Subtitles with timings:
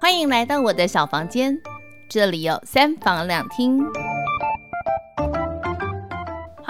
[0.00, 1.60] 欢迎来到我的小房间，
[2.08, 3.84] 这里有三房两厅。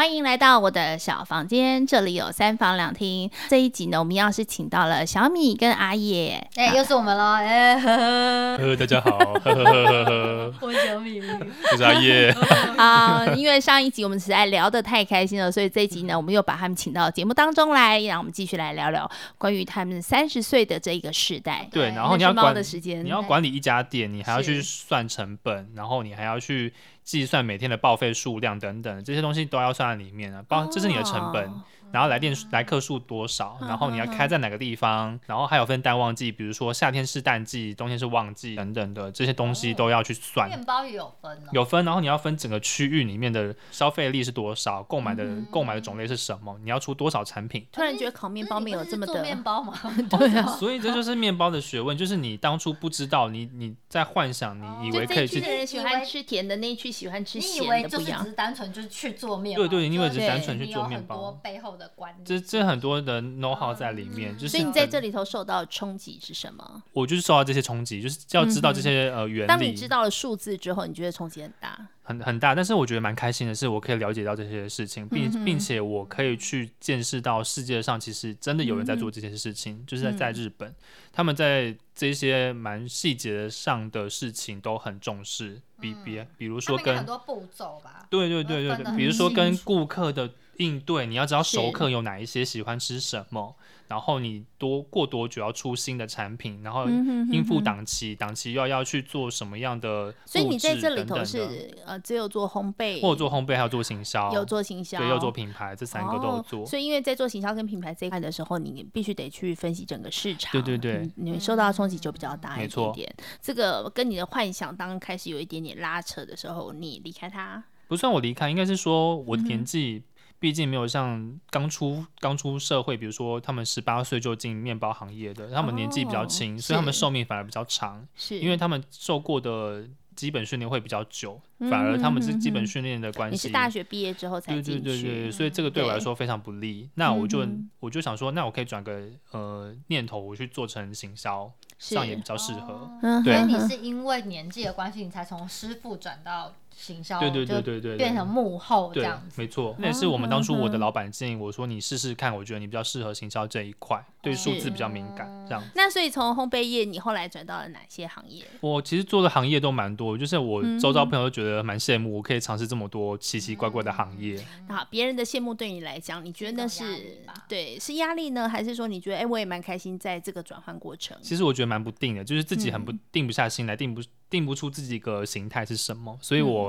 [0.01, 3.31] 欢迎来到我的小房间，这里有三房两厅。
[3.51, 12.35] 这一集呢，我们要是请到了小米跟阿野，哎、欸，又是我们了，哎，呵呵，呵，大家好，呵呵呵呵，我是小米，我是阿叶。
[12.79, 19.07] 好， 因为上一集我们实在聊得太开心了，所以这一集呢，我们又把他们请到节目当中来，让我们继续来聊聊
[19.37, 21.69] 关于他们三十岁的这一个时代。
[21.71, 26.73] 对，然后你要管的时间，你要管理一家店，你还要去算成本，然后你还要去。
[27.11, 31.51] 计算每天的报废数量等等，这些东西都要算在里面啊，包这是你的成本。
[31.93, 40.49] 然后来电来客数多少，然后你要开在哪个地方，然后还有分淡旺季，比如说夏天是淡季，冬天是旺季等等的这些东西都要去算。
[40.49, 47.67] 面包也有分哦，有分，然后你要分整个区域里面的消费力是多少，购买的购买的种类是什么，你要出多少产品。
[47.73, 49.73] 突然觉得烤面包没有这么 的面包吗？
[50.11, 55.41] 对啊， 所以这就是面包的学问，就是你当初不知道，你你在幻想，你以为可以去。
[55.67, 57.79] 喜欢吃甜的，那一区喜欢吃咸的，不一样。
[57.79, 59.67] 你以为就是只是单纯就是去做面包？
[59.67, 61.33] 对对，因为只是单纯去做面包。
[61.43, 62.25] 背后的观念。
[62.25, 62.61] 这这。
[62.61, 64.51] 很多的 know how 在里面，就是。
[64.51, 66.83] 所以你在这里头受到的冲击是什么？
[66.93, 69.49] 我就是受到这些冲击，就是要知道这些呃原理。
[69.49, 71.89] 当你知道了数字之后，你觉得冲击很大？
[72.03, 80.73] 很很大，但是我觉得蛮开心的是，我可以了解到这些事情，并并且我可以去见识到世界上其实真的有人在做这些事情，就是在在日本，
[81.13, 90.31] 他们在这些蛮细节上的事情都很重视，比比比如说跟很多步骤吧，对对对对对，比如说跟顾客的。
[90.61, 93.57] 应对，你要知道熟客有哪一些喜欢吃什么，
[93.89, 96.87] 然后你多过多久要出新的产品，然后
[97.33, 106.63] 应付档期，档、嗯、期又要要去做什么样的，所以你在这里头是呃只有做烘焙，或做烘焙还有做行销，有做行销，对，有做品牌，这三个都有做。
[106.63, 113.15] 哦、所以因为在做行销跟品牌这一块的时候，你必须得去分析整个市场，对对对，你，你受到的冲击就比较大一点点。
[113.19, 120.10] 没错，这个跟你的幻想当开始有一点点拉扯的时候，你离开它，不算我离开，应该是说我年纪、嗯。
[120.41, 131.39] 毕竟没有像刚出刚出社会，比如说他们十八岁就进面包行业的，他们年纪比较轻，哦、所以他们寿命反而比较长，是因为他们受过的基本训练会比较久，
[131.71, 133.35] 反而他们是基本训练的关系。
[133.35, 136.89] 你是大学毕业之后才进去，对对对对，所以这个对我来说非常不利。
[136.95, 137.47] 那我就
[137.79, 142.91] 我就想说，那我可以转个呃念头，我去做成行销，这样也比较适合。
[143.23, 146.55] 对，所以你是因为年纪的关系，你才从师傅转到。
[146.77, 155.63] 行销对对对对对，变成幕后这样子，没错，那也是我们当初我的老板建议我说，你试试看，我觉得你比较适合行销这一块，对数字比较敏感这样。
[155.75, 158.45] 那所以从烘焙业，你后来转到了哪些行业？
[158.61, 164.43] 我其实做的行业都蛮多，就是我周遭朋友都觉得蛮羡慕，我可以尝试这么多奇奇怪怪的行业。
[164.69, 171.17] 那，别人的羡慕对你来讲，你觉得那是对是压力呢，还是说你觉得哎，我也蛮开心在这个转换过程？
[171.21, 176.60] 其实我觉得蛮不定的，就是自己很不定不下心来，定不定不出自己一个形态是什么，所以我。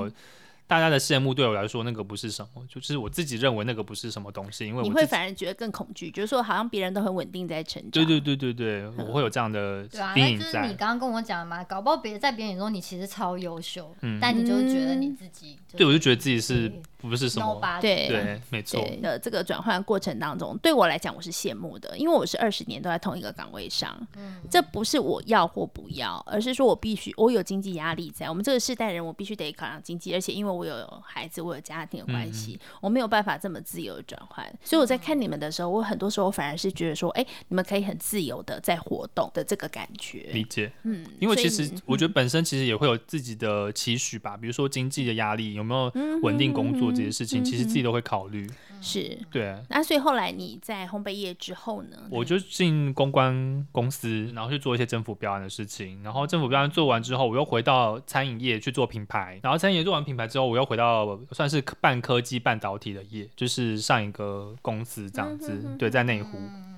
[0.66, 7.90] 大家的羡慕对我来说，那个不是什么，就是我自己认为那个不是什么东西，因为我你会反而觉得更恐惧，就是说好像别人都很稳定在成长。
[7.90, 9.82] 对对对对对，我会有这样的
[10.16, 10.52] 阴影在。
[10.52, 16.72] 对啊，就是你刚刚跟我讲的嘛，搞不好别人在别人眼中你其实超优秀，嗯，但你就是觉得你自己，对，我就觉得自己是。
[17.02, 18.80] 不是什么对对，没错。
[19.02, 23.94] 的这个转换过程当中，对我来讲，我是羡慕的，因为我是二十年都在同一个岗位上。
[24.16, 28.28] 嗯，这不是我要或不要，而是说我必须，我有经济压力在。
[28.28, 34.46] 我们这个世代人，我必须得考量经济，而且因为我有孩子，我有家庭的关系，嗯、我没有办法这么自由的转换。
[34.62, 40.28] 所以我在看你们的时候，我很多时候反而是觉得说，哎，你们可以很自由的在活动的这个感觉。
[40.32, 45.92] 理解，嗯，因为其实我觉得本身其实也会有自己的期许吧，比如说经济的压力，有没有
[46.22, 47.62] 稳定工作这些事情，其实。
[47.72, 48.46] 自己都会考虑，
[48.82, 49.56] 是对。
[49.70, 51.96] 那所以后来你在烘焙业之后呢？
[52.10, 56.02] 我就进公关公司，然后去做一些政府标案的事情。
[56.02, 59.40] 然后政府标案做完之后，我又回到餐饮业去做品牌。
[59.42, 65.52] 然后餐饮业做完品牌之后，我又回到算是半科技半导体的业，就是上一个公司这样子。
[65.52, 66.36] 嗯、哼哼对，在内湖。
[66.36, 66.71] 嗯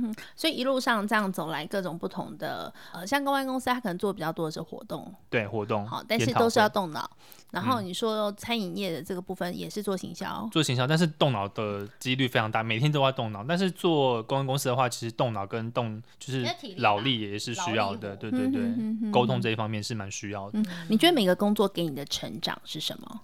[0.00, 7.10] 哼，所以一路上这样走来，各种不同的呃，像公关公司，它可能做比较多的是活动，对活动，好，但是都是要动脑。
[7.52, 13.44] 然后你说餐饮业的这个部分也是做行销，嗯、做行销，但是动脑的几率非常大，每天都要动脑。
[13.44, 16.44] 但是做公关公司的话，其实动脑跟动就是
[16.78, 20.66] 脑力也是需要的，对对对，沟通这一方面是蛮需要的、嗯。
[20.88, 23.20] 你觉得每个工作给你的成长是什么？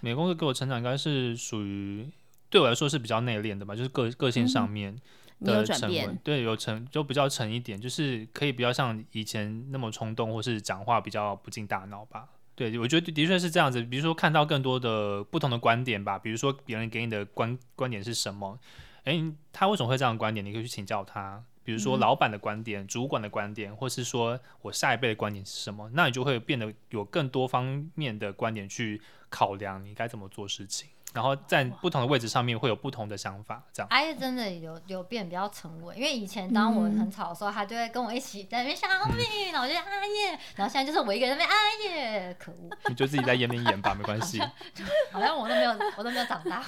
[0.00, 2.08] 每个工作给我成长应该是属于
[2.48, 4.98] 对我来说是比较内敛的吧，就是个个性上面。
[5.40, 12.28] 嗯的沉稳，对，有沉就比较沉一点，就是可以比较像以前那么冲动，或是讲话比较不经大脑吧。
[12.54, 13.80] 对，我觉得的确是这样子。
[13.82, 18.58] 比如说看到更多的不同的观点吧，比如说别人给你的观观点是什么，
[19.04, 20.44] 诶，他为什么会这样的观点？
[20.44, 21.44] 你可以去请教他。
[21.62, 30.88] 比如说老板的观点、嗯、主管的观点，或是说我下一辈的观点是什么，那你就会变得有更多方面的观点去考量你该怎么做事情。
[31.14, 33.88] 然后在不同的位置上面会有不同的想法，这样。
[33.90, 42.70] 阿叶真的有有变比较沉稳，因为以前当我很吵的时候，他就会跟我一起在那边小米，嗯、然后我就阿叶，然后现在就是我一个人在那边阿叶，可恶。
[42.88, 44.38] 你就自己在演演演吧，没关系。
[45.10, 46.62] 好像我都没有，我都没有长大。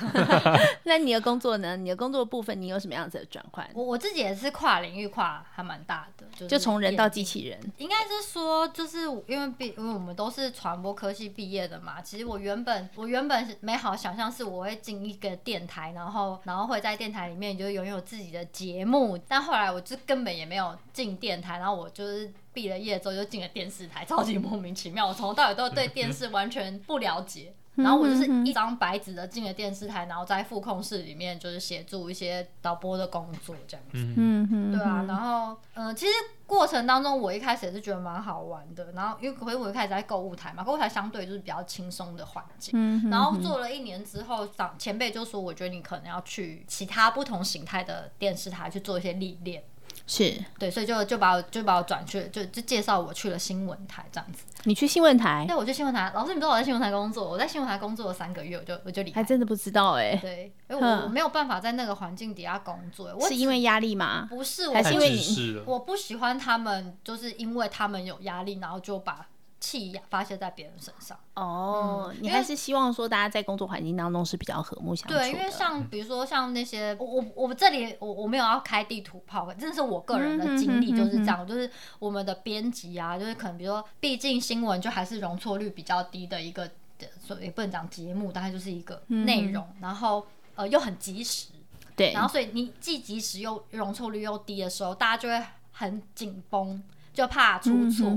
[0.84, 1.76] 那你的工作呢？
[1.76, 3.68] 你的工作部分，你有什么样子的转换？
[3.74, 7.60] 我我自己也是跨领域跨还蛮大的，就是、就从人到机器人。
[7.76, 27.54] 应该是说，就是因为毕因为我们都是传播科系毕业的嘛，其实我原本我原本是美好想象是我会进一个电台，然后然后会在电台里面就拥有自己的节目，但后来我就根本也没有进电台，然后我就是毕了业之后就进了电视台，超级莫名其妙，我从头到尾都对电视完全不了解。
[27.76, 33.98] 然后我就是一张白纸的进了电视台，然后在副控室里面就是协助一些导播的工作这样子。
[34.18, 35.04] 嗯嗯，对啊。
[35.08, 36.12] 然后嗯、呃，其实
[36.46, 38.92] 过程当中我一开始也是觉得蛮好玩的。
[38.92, 42.72] 然后因为回我一开始在购物台嘛，购物台相对就是比较轻松的环境。
[42.74, 43.08] 嗯。
[43.08, 49.62] 然后做了一年之后，长前辈就说，我觉得你可能要去其他不同形态的电视台去做一些历练。
[50.12, 54.42] 是对，所以就就把我就把我转去，就就介绍我去了新闻台这样子。
[54.64, 55.44] 你去新闻台？
[55.46, 56.10] 对，我去新闻台。
[56.12, 57.30] 老师，你不知道我在新闻台工作？
[57.30, 59.20] 我在新闻台工作了三个月，我就我就离开。
[59.20, 60.18] 还真的不知道哎、欸。
[60.20, 63.14] 对，因为我没有办法在那个环境底下工作。
[63.16, 64.26] 我是因为压力吗？
[64.28, 65.62] 不是，我是因为你？
[65.64, 69.28] 我不喜欢他们，就是因为他们有压力，然后就把。
[69.60, 75.20] 气发泄在别人身上哦，嗯、你还是希望说大家在工作环境当中是比较和睦相处的。
[75.20, 86.70] 对，因为像比如说像那些我我我这里我我没有要开地图炮，真的是我个人的经历就是这样，就是我们的编辑啊，就是可能比如说，毕竟新闻就还是容错率比较低的一个，
[87.20, 91.48] 所以也不能讲节目，大概就是一个内容，然后呃又很及时，
[91.94, 96.82] 对，然后所以你既及时又容错率又低的时候，大家就会很紧绷。
[97.12, 98.16] 就怕出错，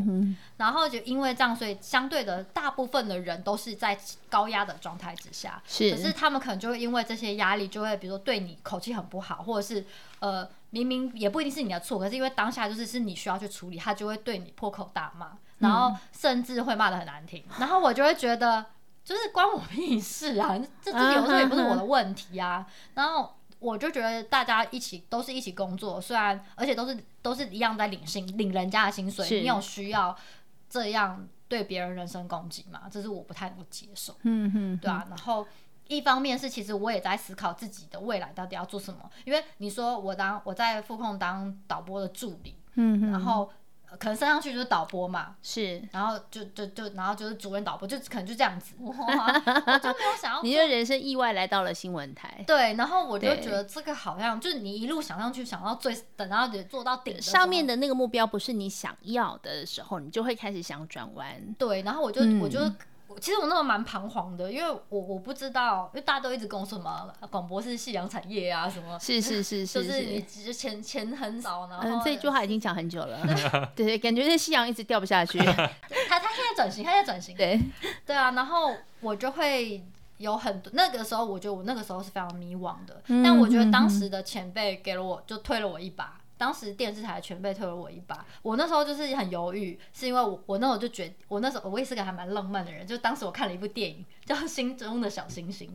[0.57, 3.97] 然后就因为这样，所以相对的大部分的人都是在
[4.29, 5.61] 高压的状态之下。
[5.67, 9.83] 是，可是他们可能就会因为这些压力，就会比如说对你口气很不好，或者是
[10.19, 17.43] 呃明明也不一定是你的错，可是因为当下就是是你需要去处理，他就会对你破口大骂，然后甚至会骂的很难听。
[17.49, 18.63] 嗯、然后我就会觉得，
[19.03, 20.55] 就是关我屁事啊！
[20.81, 22.65] 这这有时候也不是我的问题啊。
[22.93, 23.33] 然后。
[23.63, 30.15] 我就觉得大家一起都是一起工作，虽然而且都是都是一样在领薪领人家的薪水，你有需要
[30.69, 32.81] 这样对别人人身攻击吗？
[32.91, 34.15] 这是我不太能接受。
[34.23, 35.05] 嗯哼，对啊。
[35.09, 35.47] 然后
[35.87, 43.49] 一方面是其实我也在思考自己的未来到底要做什么，因为你说我当我在副控当导播的助理，嗯哼，然后。
[43.99, 50.41] 可能升上去就是导播嘛，是，然后就就就然后就是主任导播，就可能就这样子，我就没有想要。
[50.43, 61.55] 你的人生意外来到了新闻台，对，然后我就觉得这个好像就是你一路想上去，想到最等到你做到顶上面的那个目标不是你想要的时候，你就会开始想转弯。
[61.57, 62.59] 对，然后我就、嗯、我就。
[63.19, 71.79] 其实我那时候蛮彷徨的，因为我我不知道，因为大家都一直跟我说什么广播是夕阳产业啊，什么是是是 是，就是你钱钱很少呢。
[71.83, 73.19] 嗯，这句话已经讲很久了，
[73.75, 75.37] 对对，感觉这夕阳一直掉不下去。
[75.39, 77.35] 他他现在转型，他在转型。
[77.35, 77.59] 对
[78.05, 79.83] 对啊，然后我就会
[80.17, 86.19] 有很多那个时候，我觉得我那个时候是非常迷惘的，嗯、但我觉得当时的前辈给了我，就推了我一把。
[86.43, 95.69] 当时电视台全被推了我一把，我那时候就是很犹豫，是因为我我那时候就觉，我那时候我也是个还蛮浪漫的人，就当时我看了一部电影叫《心中的小星星》，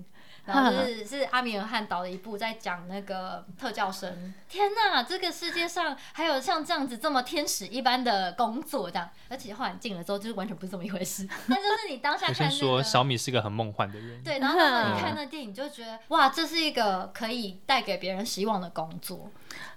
[0.48, 4.34] 然后是是阿米尔汗导的一部，在讲那个特教生。
[4.48, 11.28] 天哪，这个世界上还有像这样子这么天使一般的工作，这样，而且后来进了之后，就是完全不是这么一回事。
[11.48, 19.30] 但就是你当下看、那个，说小米是个很梦幻的人，对，然后你看那电影，就觉得哇，这是一个可以带给别人希望的工作。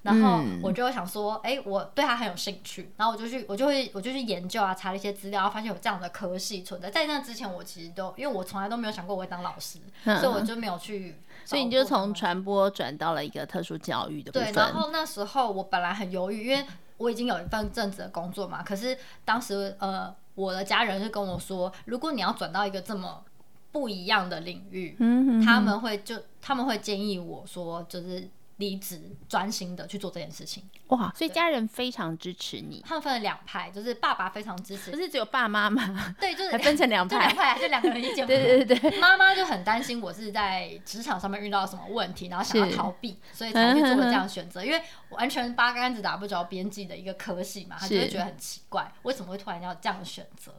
[0.04, 6.90] 然后我就想说，哎、欸，我对他很有兴趣，然后我就去，我就会，我就去研究啊，查了一些资料，发现有这样的科系存在。
[6.90, 11.16] 在那之前，我其实都，因为我从来都没有想过我会当老师，嗯、所以我就没有去。
[11.44, 14.54] 所以你就从传播转到了一个特殊教育的部分。
[14.54, 16.66] 对，然后那时候我本来很犹豫，因为
[16.98, 18.62] 我已经有一份正职的工作嘛。
[18.62, 23.24] 可是当时呃，我的家人就跟我说，如果你要转到一个这么
[23.72, 28.30] 不一样的领域，嗯、哼哼他们会就他们会建议我说，就是。
[28.62, 30.64] 离职，专心的去做这件事情。
[30.88, 32.82] 哇，所以家人非常支持你。
[32.88, 36.16] 他们分了两派，就是爸爸非常支持，不是只有爸妈吗？
[36.20, 38.26] 对，就是分成两派， 两派，就两个人意见。
[38.28, 44.64] 对对对，妈妈就很担心我是在职场上面遇到什么问题，然后想要逃避，所以才去做了这样选择。
[44.64, 50.52] 因为完全八竿子打不着边际的一个科系嘛，他就会觉得很奇怪，为什么会突然要这样选择？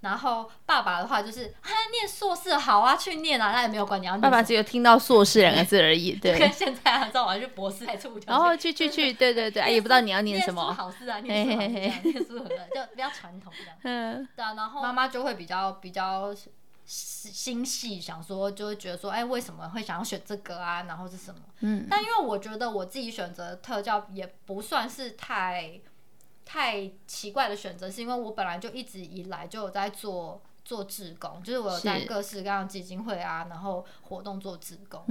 [0.00, 4.20] 然后爸爸的话就是啊，念硕士好啊，去念啊，他也没有管你要念。
[4.20, 6.38] 爸爸只有听到硕士两个字而已，对。
[6.38, 11.92] 跟 现在啊，知道我要去博士还出国，然后去去去，对对对， 也不知道你要念什么，好事啊，念书好事，念
[12.24, 13.76] 书很就比较传统这样。
[13.84, 16.34] 嗯，对啊，然后妈妈就会比较比较
[16.90, 20.82] 心细，想说就会觉得说，哎，为什么会想要选这个啊？
[20.82, 21.40] 然后是什么？
[21.60, 25.80] 嗯，但因为我觉得我自己选择特教也不算是太
[26.44, 30.42] 太奇怪的选择，是因为我本来就一直以来就有在做。
[30.62, 35.02] 做志工，就是我有在各式各样基金会啊，然后活动做志工，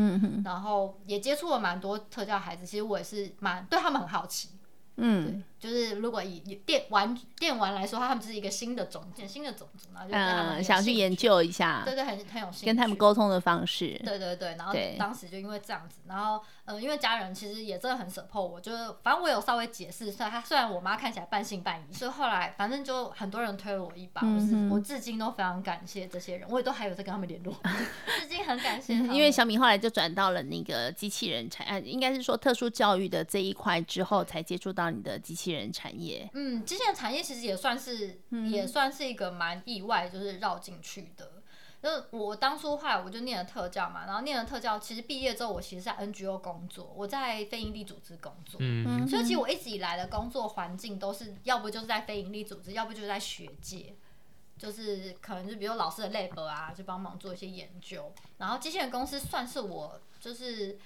[0.45, 4.51] 然后也接触了蛮多特教孩子，其实我也是蛮对他们很好奇，
[4.99, 5.43] 嗯。
[5.59, 27.51] 就是如果以电玩电玩来说，他们就是一个新的种子，新的种子嘛，就嗯，想去研究一下，对对，很很有兴趣，跟他们沟通的方式，对对对，然后当时就因为这样子，然后呃，因为家人其实也真的很 support 我，就是反正我有稍微解释，虽然他虽然我妈看起来半信半疑，所以后来反正就很多人推了我一把，我是我至今都非常感谢这些人，我也都还有在跟他们联络，
[28.21, 29.15] 至今很感谢他们。
[29.15, 36.29] 因为小米后来就转到了那个机器人产，应该是说特殊教育的这一块之后，才接触到你的机器人产业。
[36.35, 41.38] 嗯，机器人产业其实也算是，嗯、也算是一个蛮意外，就是绕进去的。
[41.81, 48.57] 就是我当初后来我就念了特教嘛，然后念了特教，其实毕业之后我其实在 NGO 工作，我在非营利组织工作。
[48.61, 53.95] 嗯，所以其实我一直以来的工作环境都是要不就是在非营利组织，要不就是在学界，
[54.57, 58.11] 就是可能就比如老师的 lab 啊，就帮忙做一些研究。
[58.37, 60.77] 然后机器人公司算是我就是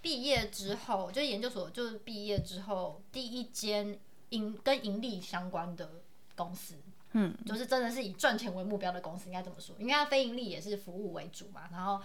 [0.00, 3.98] 毕业之后，就研究所就是毕业之后第一间。
[4.30, 5.90] 盈跟盈利相关的
[6.36, 6.76] 公司，
[7.12, 9.74] 嗯，就是真的是以赚钱为目标的公司，应该这么说。
[9.78, 12.00] 因为它非盈利也是服务为主嘛，然后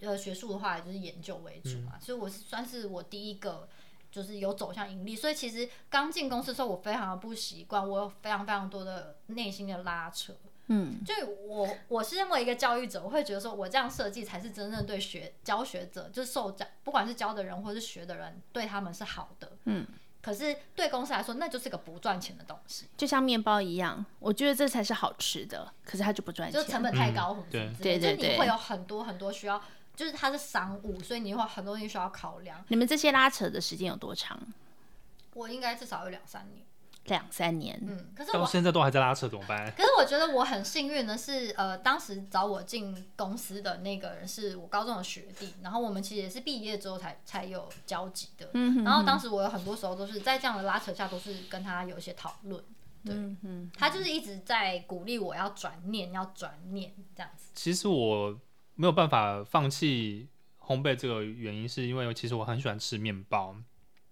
[0.00, 3.66] 呃学术的话也就是研究为主嘛，嗯、所以我是算是我第一个
[4.12, 5.16] 就是有走向盈利。
[5.16, 10.34] 所以其实刚进公司的时候，我非常的不习惯，我有非常非常多的内心的拉扯，
[10.66, 19.86] 嗯，就我我是认为一个教育者，我会觉得说我这样设计才是真正对学教学者，就是受教不管是教的人或是学的人，对他们是好的，嗯。
[20.22, 29.62] 可是对公司来说，那就是个不赚钱的东西，就像面包一样，我觉得这才是好吃的，可是它就不赚钱，就成本太高，嗯、对对对对，你会有很多很多需要，
[29.96, 32.62] 就是它是商务，所以你会有很多东西需要考量。
[32.68, 34.38] 你们这些拉扯的时间有多长？
[35.34, 36.66] 我应该至少有两三年。
[37.04, 39.70] 两三年，嗯，可是我现在都还在拉扯，怎么办？
[39.72, 48.50] 可是我觉得我很幸运的是，呃，当时找我进公司的那个人是我高中的学弟，然后我们其实也是毕业之后才才有交集的。
[48.54, 52.62] 嗯哼哼，然后当时我有很多时候都是在这样的拉扯下，都是跟他有一些讨论。
[53.02, 57.48] 对，嗯，他就是一直在鼓励我要转念，要转念这样子。
[57.54, 58.38] 其实我
[58.74, 60.28] 没有办法放弃
[60.60, 63.56] 烘焙这个原因，是因为其实我很喜欢吃面包。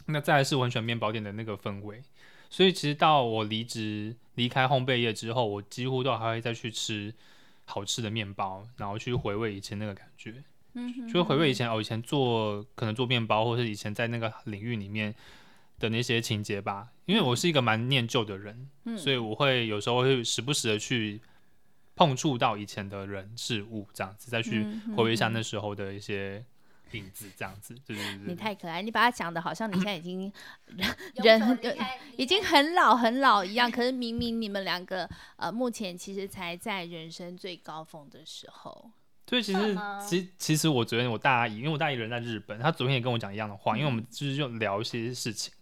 [0.06, 2.02] 那再来是我很喜欢面包店的那个氛围。
[2.50, 7.12] 所以其实到我离职离开烘焙业之后，我几乎都还会再去吃
[7.66, 10.42] 好吃的面包，然后去回味以前那个感觉。
[11.12, 15.14] 就回味以前哦，以前做可能做面包，或者是以前在那个领域里面
[15.78, 16.88] 的那些情节吧。
[17.04, 21.20] 因为我是一个蛮念旧的人，嗯，所以我会有时候会时不时的去
[21.96, 24.64] 碰触到以前的人事物，这样子再去
[24.96, 26.44] 回味一下那时候的一些。
[26.92, 30.32] 影子这样子，对对对，你太可爱，你把它讲的好像你现在已经
[31.22, 31.58] 人
[32.16, 38.90] 已经很老很老一样，可是明明你们两个呃目前其实才在人生最高峰的时候。
[39.26, 39.76] 对，其实
[40.08, 45.52] 其其实我昨天我大阿姨，因为我大姨人在日本，她昨天也跟我讲一样的话，因为我们就是就聊一些事情，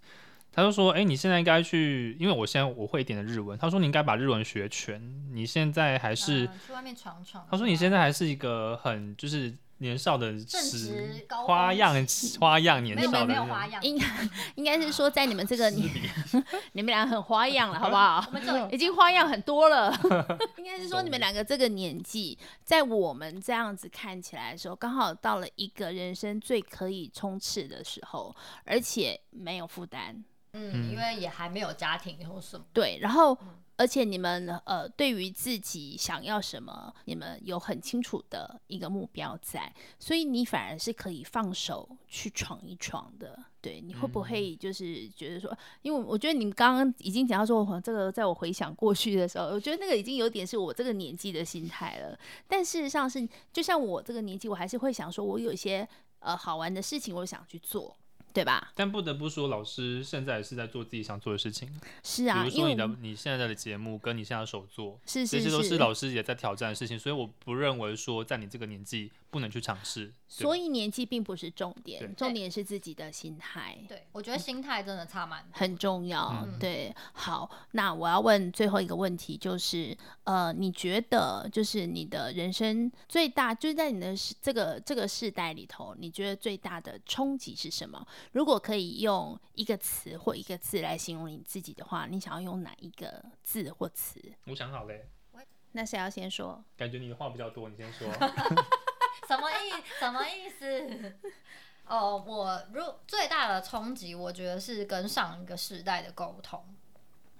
[0.52, 5.02] 她就说，哎，你现在应该去，因为我现在我会一点的日文，她说你应该把日文学全，
[5.34, 7.44] 你现在还是去外面闯闯。
[7.50, 9.52] 她说你现在还是一个很就是。
[9.78, 11.94] 年少的时花样
[12.40, 13.34] 花样年少的，
[13.82, 14.00] 应
[14.54, 15.90] 应该是说在你们这个年，
[16.72, 18.24] 你们俩很花样了，好不好？
[18.32, 18.42] 我们
[18.72, 19.94] 已经花样很多了。
[20.56, 30.24] 应该是说你们两个这个年纪，在我们这样子看起来的时候，刚好到了一个人生最可以冲刺的时候，而且没有负担。
[30.54, 32.64] 嗯，因为也还没有家庭或什么。
[32.72, 33.36] 对，然后。
[33.76, 43.38] 而且你们呃，对于自己想要什么，你们有很清楚的一个目标在，所以你反而是可以放手去闯一闯的。
[43.60, 52.18] 对，你会不会就是觉得说，嗯、因为我觉得你们刚刚已经讲到说，这个在我回想过去的时候，我觉得那个已经有点是我这个年纪的心态了。
[52.46, 55.86] 但事实上是，就像我这个年纪，我还是会想说，我有一些
[56.20, 57.96] 呃好玩的事情，我想去做。
[58.36, 58.70] 对吧？
[58.74, 61.68] 但不得不说，老师现在是在做自己想做的事情。
[62.02, 66.98] 是啊，比如说你的你现在的节目跟你现在的手作，是是是，这些都是老师也在挑战的事情。
[66.98, 70.10] 所以我不认为说在你这个年纪不不能去尝试。
[70.26, 73.76] 所以年纪并不是重点，重点是自己的心态。
[73.86, 76.42] 对，我觉得心态真的差蛮多，很重要。
[76.46, 88.04] 嗯、对，好，那我要问最后一个问题，就是呃，你觉得就是你的人生最大，就是在你的这个这个世代里头，你觉得最大的冲击是什么？
[88.32, 94.20] 如果可以用一个词或一个字来形容你自己的话，你想要用哪一个字或词？
[94.46, 95.08] 我想好嘞。
[95.72, 96.64] 那谁要先说？
[96.76, 98.08] 感觉你的话比较多，你先说。
[99.28, 101.12] 什么意什么意思？
[101.86, 106.64] 哦，我如最大的冲击，我觉得是跟上一个时代的沟通。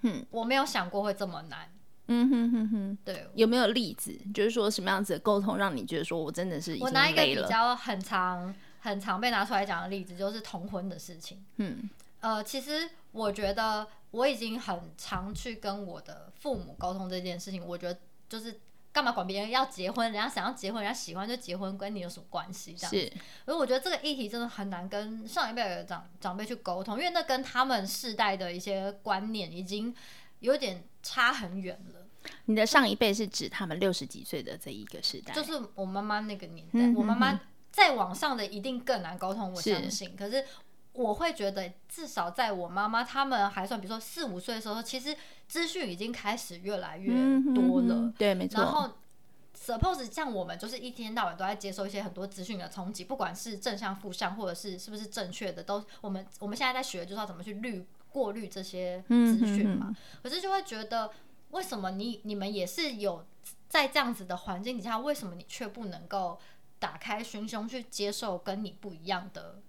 [0.01, 1.71] 嗯，我没有想过会这么难。
[2.09, 4.17] 嗯哼哼哼，对，有没有例子？
[4.33, 6.99] 就是说什么样子的沟通让你觉得说我真的是已经累了？
[6.99, 8.53] 我拿一个比较很常、
[8.87, 11.45] 很常被拿出来讲的例子，就是同婚的事情。
[11.57, 11.89] 嗯，
[12.19, 17.65] 呃，其实我觉得我已经很常去跟我的父母沟通这件事情。
[17.65, 18.59] 我觉得就是。
[18.93, 20.11] 干嘛管别人要结婚？
[20.11, 22.73] 人家想要结婚，人家喜欢就结婚，跟你有什么关系？
[22.73, 23.17] 这样子。
[23.45, 29.93] 所以我觉得这个议题真的很难跟上一辈的长长辈去沟通，因为那跟他们世代的一些观念已经
[30.39, 32.07] 有点差很远了。
[32.45, 35.31] 你的上一辈是指他们六十几岁的这一个时代？
[35.31, 36.71] 就是我妈妈那个年代。
[36.73, 37.39] 嗯、哼哼我妈妈
[37.77, 40.09] 再往上的一定更难沟通，我相信。
[40.09, 40.43] 是可是。
[40.93, 45.15] 我会觉得，至少在我妈妈他们还算，比如说四五岁的时候，其实
[45.47, 47.13] 资讯已经开始越来越
[47.53, 47.93] 多了。
[47.93, 48.63] 嗯、对，没错。
[48.63, 48.89] 然后
[49.55, 59.85] ，suppose 像我们就是一天到晚都在接受一些很多资讯的冲击，不管是正向、负向，或者是是不是正确的，都我们我们现在在学，就是要怎么去滤过滤这些资讯嘛。
[59.89, 61.11] 嗯、哼哼可是就会觉得，
[61.51, 63.23] 为什么你你们也是有
[63.69, 66.39] 在这样子的环境底下，为什么你却不能够
[66.79, 69.61] 打开心胸去接受跟你不一样的？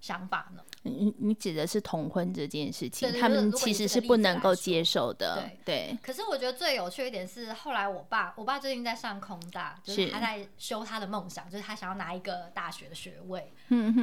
[0.00, 0.62] 想法呢？
[0.82, 5.42] 你你指的是同婚这件事情，他们其实是不能够接受的。
[5.42, 5.98] 对，对。
[6.00, 13.52] 可是我觉得最有趣的一点是，后来我爸，我爸最近在上空大，就是他在修他的梦想，就是他想要拿一个大学的学位。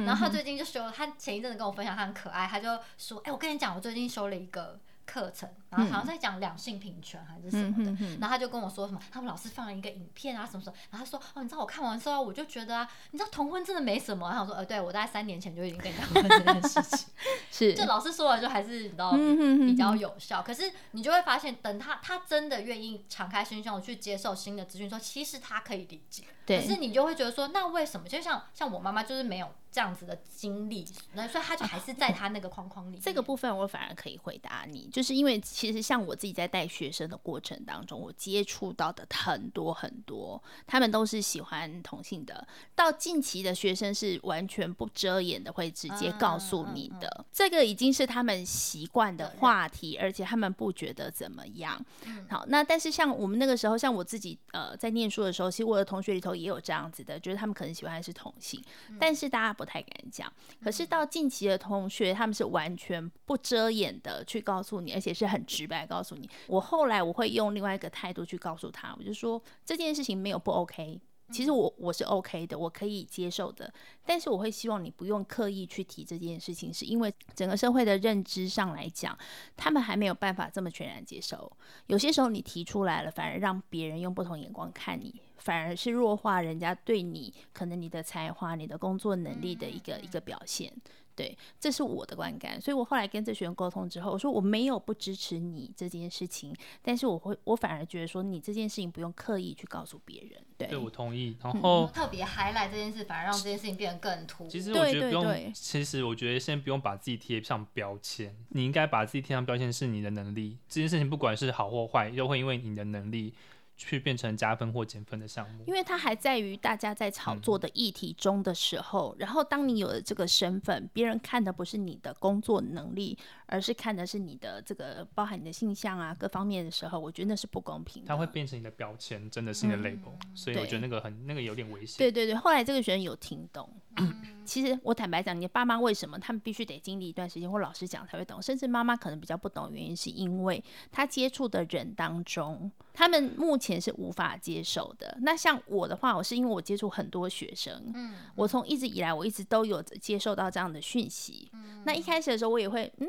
[0.04, 17.08] 然后他最近就修，他前一阵子跟我分享，他很可爱，他就说：“哎，我跟你讲，我最近修了一个。”课程，然后好像在讲两性平权还是什么的，嗯、然后他就跟我说什么，他们老师放了一个影片啊什么什么，然后他说哦，你知道我看完之后，我就觉得啊，你知道同婚真的没什么，然后我说呃，对我大概三年前就已经跟你讲过这件事情，
[17.50, 28.08] 是， 就老师说了就还是你知道比较有效，可是你就会发现，等他他真的愿意敞开心胸去接受新的资讯，说其实他可以理解，对，可是你就会觉得说，那为什么？
[28.08, 29.48] 就像像我妈妈就是没有。
[29.68, 32.98] 这样子的经历，那所以他就还是在他那个框框里。
[32.98, 42.46] 这个部分我反而可以回答你，就是因为其实像我自己在带学生的过程当中，我接触到的很多很多，他们都是喜欢同性的。
[42.74, 51.78] 到近期的学生是完全不遮掩的，会直接告诉你的，嗯嗯嗯、这个已经是他们习惯的话题，而且他们不觉得怎么样。
[52.06, 59.66] 嗯、好，那但是像我们那个时候，像我自己呃在念书的时候，其实我的同学里头也有这样子的，就是他们可能喜欢的是同性，嗯、但是大家不。
[59.66, 66.28] 太敢讲，可是到近期的同学，他们是完全不遮掩的去告诉你，而且是很直白告诉你。
[66.48, 71.00] 我后来我会用另外一个态度去告诉他，我就说这件事情没有不 OK。
[71.32, 73.72] 其实我我是 OK 的，我可以接受的，
[74.04, 79.18] 但是我会希望你不用刻意去提这件事情，是因为整个社会的认知上来讲，
[79.56, 81.50] 他们还没有办法这么全然接受。
[81.88, 90.72] 有些时候你提出来了，反而让别人用不同眼光看你，反而是弱化人家对你可能你的才华、你的工作能力的一个一个表现。
[91.16, 100.32] 对，这是我的观感，所以我后来跟这学员沟通之后，我说我没有不支持你这件事情，但是我会，我反而觉得说你这件事情不用刻意去告诉别人。
[100.58, 101.34] 对，对我同意。
[101.42, 104.46] 然后、嗯、特别 highlight 这件事，反而让这件事情变得更突。
[104.46, 110.58] 其实我觉得不用，对对对，其实我觉得先不用把自己贴上标签，你应该把自己贴上标签是你的能力。
[110.68, 113.32] 这件事情不管是好或坏，都会因为你的能力。
[113.76, 128.08] 去变成加分或减分的项目，因为它还在于大家在炒作的议题中的时候，嗯、然后当你有了这个身份，别人看的不是你的工作能力，而是看的是你的这个包含你的性向啊各方面的时候，我觉得那是不公平的。
[128.08, 131.98] 它会变成你的标签，真的是你的 label，、嗯、所以我觉得那个很那个有点危险。
[131.98, 133.68] 对对对，后来这个学生有听懂。
[134.46, 145.18] 其实我坦白讲，你的爸妈为什么他们必须得经历一段时间，或老师讲才会懂，甚至妈妈可能比较不懂，原因是因为他接触的人当中，他们目前是无法接受的。
[145.22, 151.50] 那像我的话，我是因为我接触很多学生，嗯，我从一直以来我一直都有接受到这样的讯息。
[151.84, 153.08] 那一开始的时候，我也会嗯。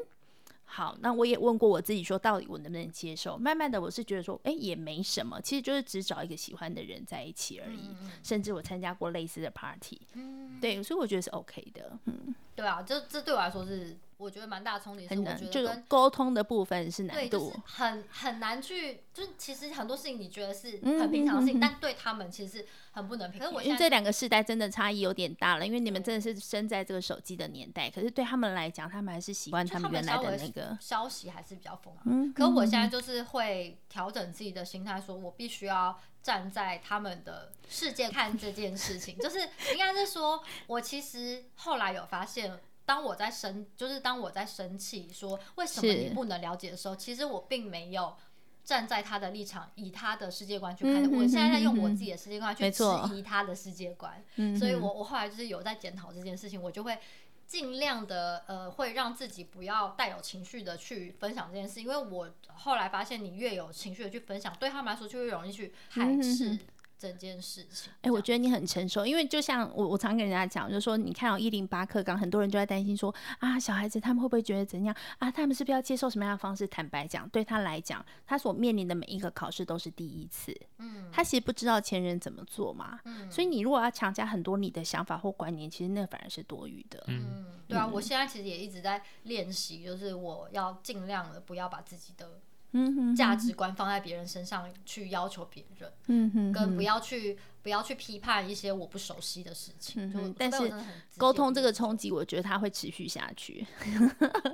[0.69, 3.37] 好，那我也问过我自己，说到底我能不能接受？
[3.37, 7.87] 慢慢的，我是觉得说，哎、欸，也没什么，其实就是只找一个喜欢的人在一起而已。
[8.01, 11.97] 嗯、甚至我参加过类似的 party，、嗯、对，所以我觉得是 OK 的。
[12.05, 23.39] 嗯，对啊，这这对我来说是我觉得蛮大冲击，很难，就沟通的部分是难度，就是、很很难去，就是其实很多事情你觉得是很平常性，嗯、但对他们其实是很不能平。
[23.39, 32.09] 可是我因为这两个世代真的差异有点大了，因为你们真的是生在这个手机的年代，可是对他们来讲，他们还是习惯他们原来的那个消息还是比较丰富。
[32.09, 39.41] 嗯，可是我现在就是会调整自己的心态，说我必须要站在他们的世界看这件事情，就是
[39.73, 42.59] 应该是说，我其实后来有发现。
[42.87, 48.15] 当我在生，就是当我在生气，说为什么你不能了解的时候，其实我并没有
[48.63, 51.03] 站在他的立场，以他的世界观去看。
[51.11, 54.23] 我现在在用我自己的世界观去质疑他的世界观，
[54.57, 56.97] 所以我我后来就是有在检讨这件事情，我就会
[57.45, 66.57] 尽量的呃，会让自己不要带有情绪的去分享这件事，因为我后来发现，你越有情绪的去分享，对他们来说就越容易去排斥。
[66.97, 75.29] 整件事情，哎、欸，我觉得你很成熟，因为就像我，我常跟人家讲，就是说，你看到一零八课纲，很多人就在担心说，啊，小孩子他们会不会觉得怎样啊？
[75.29, 76.67] 他们是不是要接受什么样的方式？
[76.67, 92.39] 坦白讲，对他来讲，他所面临的每一个考试都是第一次，嗯，他其实不知道前人怎么做嘛，嗯，所以你如果要强加很多你的想法或观念，其实那反而是多余的，嗯，对啊，我现在其实也一直在练习，就是我要尽量的不要把自己的。
[92.71, 100.11] 嗯，价值观放在别人身上去要求别人，嗯哼，跟不要去不要去批判一些我不熟悉的事情。
[100.13, 100.71] 嗯，但是
[101.17, 103.65] 沟通这个冲击，我觉得它会持续下去。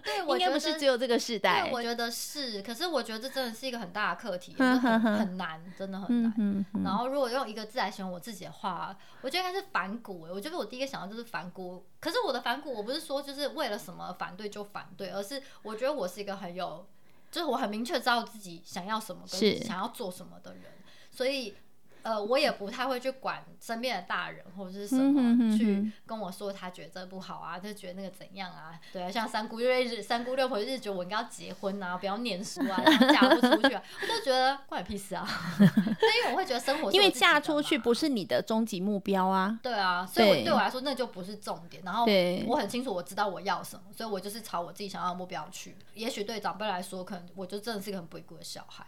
[0.06, 1.70] 对， 应该不是只有这个时代。
[1.72, 6.66] 我觉得是，可是我觉得这真的是一个很大的课题，很很难，真的很难。
[6.84, 10.28] 然后如果用一个字来形容我自己的话，我觉得应该是反骨。
[10.32, 11.86] 我觉得我第一个想到就是反骨。
[12.00, 16.88] 可是我的反骨，我不是说就是为了什么反对就反对，而是我觉得我是一个很有。
[17.34, 20.64] 就是我很明确知道自己想要什么，跟想要做什么的人，
[21.12, 21.56] 所以。
[22.04, 28.80] 呃，我也不太会去管身边的大人或者是什么去跟我说他觉得这不好啊，就觉得那个怎样啊？
[28.92, 35.26] 对啊，像三姑六日、三姑六婆就是觉得我应该要结婚啊，不要念书啊，然后嫁不出去啊， 我就觉得关你屁事啊！
[35.58, 39.58] 对，因为我会觉得生活因为嫁出去不是你的终极目标啊。
[39.64, 41.82] 对啊，所以我对我来说那就不是重点。
[41.86, 42.06] 然后
[42.48, 45.76] 我很清楚我知道我要什么，所以我就是朝我自己想要的目标去。
[45.94, 48.86] 也许对长辈来说，可能我就真的是一个很不会过的小孩。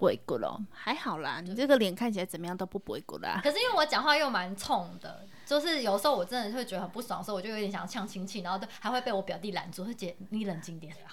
[0.00, 1.42] 不会过咯，还好啦。
[1.42, 3.38] 你这个脸看起来怎么样都不不会过啦。
[3.44, 10.96] 可是因为我讲话又蛮冲的，就是有时候我真的会觉得很不爽的时候，我就有点想呛亲戚，然后都还会被我表弟拦住，会姐你冷静点。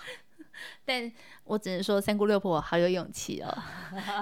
[0.86, 1.12] 但
[1.43, 3.63] 我只能说三姑六婆好有勇气哦，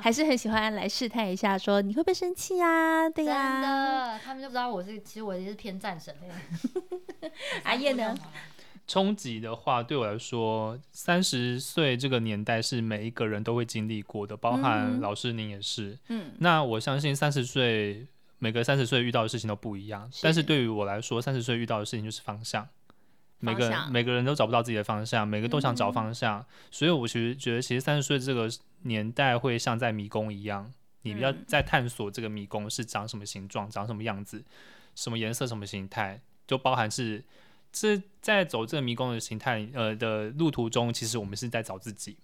[0.01, 3.07] 还是很喜欢来试探一下，说你会不会生气啊？
[3.07, 7.29] 对呀、啊，真的，他们就不知道我是，其实我也是偏战神的。
[7.63, 8.17] 阿燕呢？
[8.87, 15.97] 冲击的话，对我来说，三十岁这个年代是每一个人都会经历过的，包含老师您也是。
[16.09, 18.05] 嗯，那我相信三十岁
[18.37, 22.67] 每个三十岁遇到的事情都不一样，是但是对于我来说，三十岁遇到的事情就是方向。
[23.39, 28.47] 每个人每个人都找不到自己的方向，每个都想找方向，嗯、所以我其实觉得，其实三十岁这个
[28.83, 30.71] 年代会像在迷宫一样，
[31.01, 34.43] 你要在探索这个迷宫是长什么形状、长什么样子、
[34.93, 37.23] 什么颜色、什么形态，就包含是。
[37.75, 42.17] 是在走这个迷宫的形态，呃的路途中，其实我们是在找自己。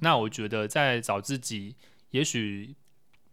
[0.00, 1.76] 那我觉得在找自己，
[2.10, 2.74] 也许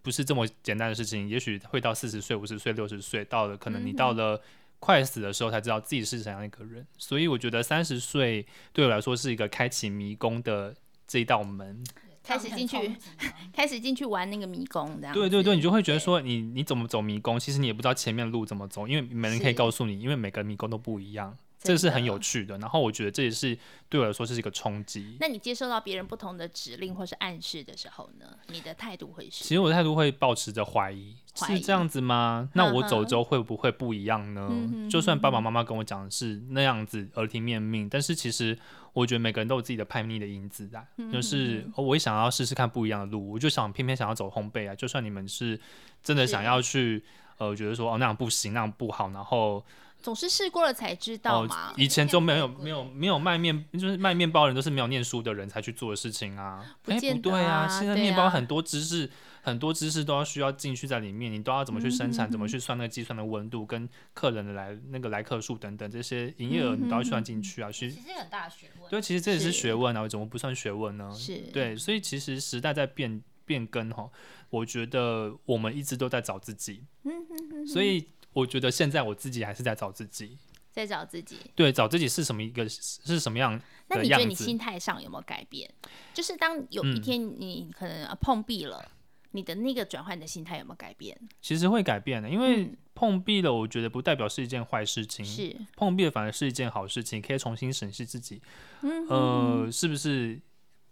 [0.01, 4.41] 不是这么简单的事情，也许会到四十岁、五十岁、六十岁，到了可能你到了
[4.79, 6.85] 快死的时候，才知道自己是怎样一个人。
[6.97, 10.75] 所以我觉得三十岁对我来说是一个开启迷宫的
[11.07, 11.83] 这一道门，
[12.23, 12.95] 开始进去，
[13.53, 15.13] 开始进去玩那个迷宫，这样。
[15.13, 17.39] 对对对，你就会觉得说你，你你怎么走迷宫？
[17.39, 21.37] 其实你也不知道前面的路怎么走，因为没人可以告诉你，因为每个迷宫都不一样。
[21.63, 23.55] 这个是很有趣的，然后我觉得这也是
[23.87, 25.17] 对我来说是一个冲击。
[25.19, 28.25] 那你接受到别人不同的指令或是暗示的时候呢？
[28.47, 29.43] 你的态度会是？
[29.43, 32.49] 其实我的态度会保持着怀疑，疑，是这样子吗？
[32.55, 34.49] 那我走之后会不会不一样呢？
[34.89, 38.57] 就算爸爸妈妈跟我讲的是那样子耳提面命，但是其实
[38.93, 44.73] 我觉得每个人都有自己的叛逆的因子在，呵呵，就是我也想要试试看不一样的路，我就想偏偏想要走烘焙啊。
[44.73, 45.59] 就算你们是
[46.01, 47.03] 真的想要去，
[47.37, 49.63] 呃，觉得说哦那样不行，那样不好，然后。
[50.01, 51.71] 总是试过了才知道嘛。
[51.71, 56.65] 哦、以前就没有没有没有卖面，就是卖面包人都是没有念书的人才去做的事情啊。
[56.81, 59.11] 不见啊，欸、不对啊，现在面包很多知识，啊、
[59.43, 67.71] 很多知识都要需要进去在里面，你都要怎么去生产，嗯、哼哼怎么去算那个计算的温度，跟客人的来那个来客数等等这些营业额，你都要算进去啊。
[67.71, 68.89] 其实其实很大的学问。
[68.89, 71.13] 对，其实这也是学问啊，是怎么不算学问呢？
[71.13, 71.37] 是。
[71.53, 74.09] 对，所以其实时代在变变更哈，
[74.49, 76.85] 我觉得我们一直都在找自己。
[77.03, 77.67] 嗯哼哼。
[77.67, 78.07] 所以。
[78.33, 80.37] 我觉得现在我自己还是在找自己，
[80.71, 81.37] 在找自己。
[81.55, 83.59] 对，找自己是什么一个是什么样？
[83.87, 85.69] 那你觉得你心态上有没有改变？
[86.13, 88.91] 就是当有一天你可能碰壁了，嗯、
[89.31, 91.17] 你的那个转换的心态有没有改变？
[91.41, 98.41] 其实会改变的，因为碰壁了，我觉得不代表是一件坏事情，是碰壁了反而是一件好事情，可以重新审视自己，
[98.81, 100.39] 嗯呃，是不是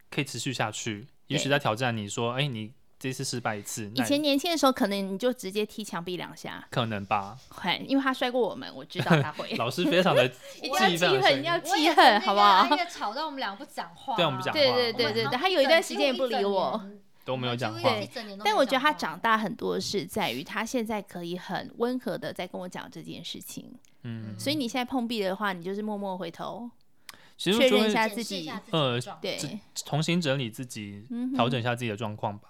[0.10, 1.08] 可以持续下去？
[1.28, 9.56] 也许在挑战你说，哎、欸，你这次失败一次，以前年轻的时候可能你就直接踢墙壁两下，可能吧，会，因为他摔过我们，我知道 他会。
[9.56, 10.28] 老师非常的
[10.60, 12.66] 记恨，要记恨，好不好？
[12.70, 16.82] 因为吵到我们两个不讲话，对，我们不讲话，对对对对对，他有一段时间也不理我。
[17.26, 18.10] 都没有讲话，对，
[18.44, 23.72] 但我觉得他长大很多是在于他现在可以很温和的在跟我讲这件事情。
[24.04, 26.68] 嗯，所以你现在碰壁的话，你就是默默回头，
[27.38, 29.38] 确认一下自己，呃，对，
[29.76, 32.50] 重新整理自己，调整一下自己的状况吧。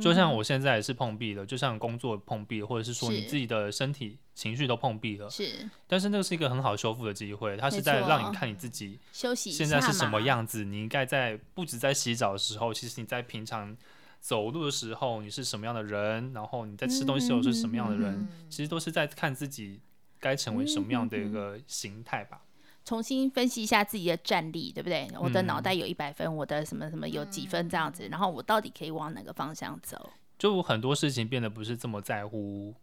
[0.00, 5.68] 就像我现在也是碰壁了，就像工作碰壁，或者是说你自己的身体情绪都碰壁了，是。
[5.86, 10.64] 但是那个是一个很好修复的机会，它是在让你看你自己休息现在是什么样子。
[10.64, 13.76] 你应该在不止在洗澡的时候，其实你在平常。
[14.20, 19.80] 走路的时候你是什么样的人，然后你在吃东西的时候是什么样的人，嗯、其实都是在看自己
[20.18, 22.40] 该成为什么样的一个形态吧。
[22.88, 25.06] 重新分析一下自己的战力，对不对？
[25.20, 30.08] 我的脑袋有一百分，我的什么什么有几分这样子，然后我到底可以往哪个方向走？
[30.38, 32.74] 就很多事情变得不是这么在乎。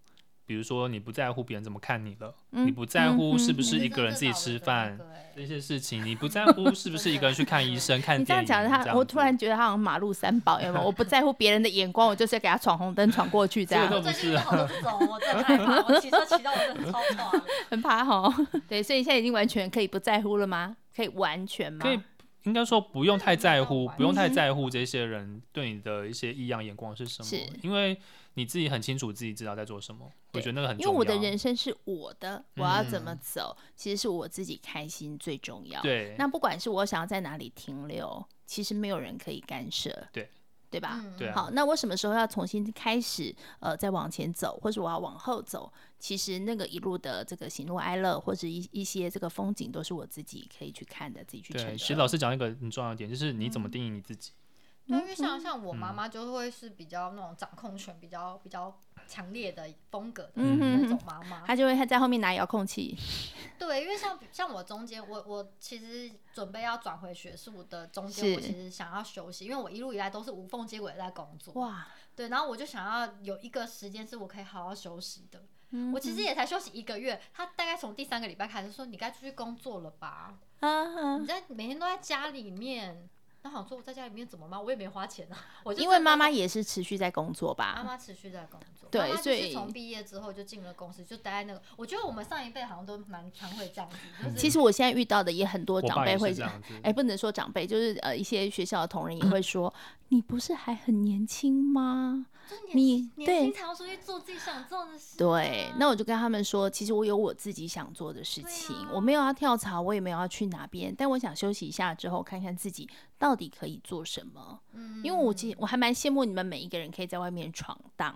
[0.45, 8.21] 比如说，你不在乎别人怎么看你了，嗯、你不在乎是不是一个人自己吃饭、嗯嗯、这些事情，你不在乎是不是一个人去看医生、 看电影。
[8.21, 10.85] 你这样讲他，我突然觉得他好像马路三宝，有没有？
[10.85, 13.89] 我不在乎别人的眼光，我就是要给他闯红灯闯过去这样。
[13.89, 18.33] 这不是啊，我真害怕，我骑车骑到我真的超怕， 很怕哈。
[18.69, 20.75] 对，所以现在已经完全可以不在乎了吗？
[20.95, 21.79] 可以完全吗？
[21.81, 21.99] 可以，
[22.45, 27.99] 应该说不用太在乎，不用太在乎这些人对你的一些异样眼光是什么，是因为。
[28.37, 30.89] 你自己很清楚自己知道在做什么，我觉得那个很重要。
[30.89, 35.81] 因为我的人生是我的，我要怎么走，嗯、其实是我自己开心最重要。
[35.81, 39.89] 对，那不管是我想要在哪里停留，其实没有人可以干涉。
[40.11, 40.29] 对，
[40.75, 41.01] 对吧？
[41.17, 41.33] 对、啊。
[41.33, 43.33] 好，那我什么时候要重新开始？
[43.59, 45.71] 呃，再往前走，或者我要往后走？
[45.97, 51.69] 其实那个一路的这个喜怒哀乐，或者一一些这个风景，都是我自己可以去看的，自己去承受。
[51.69, 54.31] 对，其实老师讲一个很重要的点，就是你怎么定义你自己。
[54.31, 54.44] 嗯
[54.87, 62.95] 对，因为像像我妈妈就会是比较那种掌控权比较比较强烈的风格的那种妈妈，她就会她在后面拿遥控器。
[63.57, 71.53] 对，因为像像我中间，我我其实准备要转回学术的中间，我其实想要休息，因为我一路以来都是无缝接轨在工作。
[71.55, 75.43] 哇，对，然后我就想要有一个时间是我可以好好休息的。
[75.71, 80.37] 嗯，我其实也才休息一个月，他大概从第三个礼拜开始说：“你该出去工作了吧？
[80.59, 83.09] 啊，你在每天都在家里面。”
[83.45, 84.59] 那好说我在家里面怎么吗？
[84.59, 85.37] 我也没花钱啊。
[85.63, 87.75] 我就因为妈妈也是持续在工作吧。
[87.77, 88.67] 妈妈持续在工作。
[88.91, 91.61] 对，所以从毕业之后就进了公司，就待在那个。
[91.75, 93.97] 我觉得我们上一辈好像都蛮常会这样子。
[94.23, 96.73] 就是、其实我现在遇到的也很多长辈会这样子。
[96.75, 99.73] 哎、欸，不能说长辈，就是呃一些学校的同仁也会说：
[100.09, 102.27] “你不是还很年轻吗？”
[102.75, 105.17] 你对，常出去做自己想做的事。
[105.17, 114.59] 对，那我就跟他们说，其实我有我自己想做的事情，我没有要跳槽，我也没有要去哪边，但我想休息一下之后，看看自己到底可以做什么。
[114.73, 118.15] 嗯，因为我其实我还蛮羡慕你们每一个人可以在外面闯荡。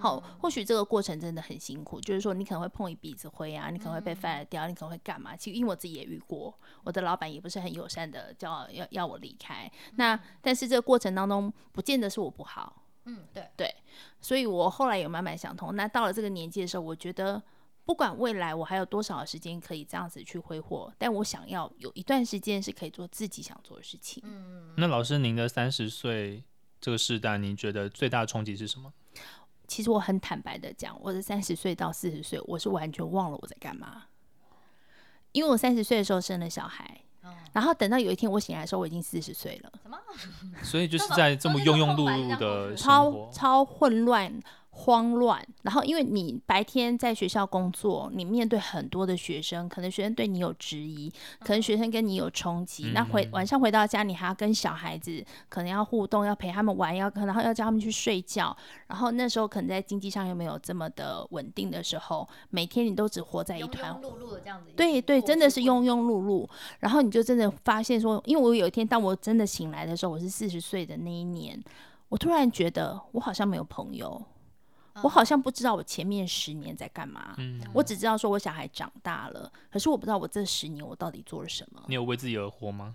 [0.00, 5.36] 好，或许这个过程真的很辛苦，就是说你可能会碰一鼻子灰啊，你可能会被 fire 掉，你可能会干嘛？
[5.36, 9.70] 其实因为我自己也遇过，我的老板也不是很友善的，叫要要我离开。
[9.96, 12.82] 那但是这个过程当中，不见得是我不好。
[13.06, 13.74] 嗯，对对，
[14.20, 15.76] 所以我后来有慢慢想通。
[15.76, 17.42] 那到了这个年纪的时候，我觉得
[17.84, 24.22] 不管未来我还有多少的时间可以这样子去挥霍，但我想要有一段时间是可以做自己想做的事情。
[24.26, 26.42] 嗯，那老师，您的三十岁
[26.80, 28.90] 这个时代，您觉得最大的冲击是什么？
[29.66, 34.04] 其实我很坦白的讲，我的三十岁到四十岁，我是完全忘了我在干嘛，
[35.32, 37.00] 因为我三十岁的时候生了小孩。
[37.54, 39.72] 然后等到有一天我醒来的时候，我已经四十岁了。
[39.82, 39.98] 什么？
[40.62, 44.30] 所以就是在这么庸庸碌碌的超超混乱。
[44.76, 51.10] 慌乱，然后因为你白天在学校工作，你面对很多的学生，可能学生对你有质疑，
[51.40, 52.88] 可能学生跟你有冲击。
[52.88, 58.54] 嗯、那回晚上回到家，你还要跟小孩子可能要互动，要陪他们玩，要然后要叫他们去睡觉。
[58.88, 64.72] 然后那时候可能在经济上又没有这么的稳定的时候，每天你都只活在一团庸庸碌碌的这样子。
[64.76, 66.46] 对对，真的是庸庸碌碌。
[66.80, 71.62] 然后你就真的发现说，因为我有一天当我真的醒来的时候，我是四十岁的那一年，
[72.08, 74.20] 我突然觉得我好像没有朋友。
[75.02, 81.82] 我好像不知道我前面十年在干嘛，嗯，我只知道说我小孩长大了，可是我不知道我这十年我到底做了什么。
[81.88, 82.94] 你有为自己而活吗？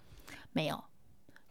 [0.52, 0.84] 没有，